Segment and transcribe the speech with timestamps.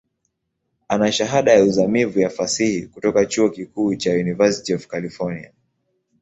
[0.87, 5.53] Ana Shahada ya uzamivu ya Fasihi kutoka chuo kikuu cha University of California.